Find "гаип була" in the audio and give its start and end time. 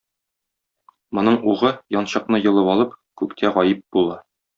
3.59-4.19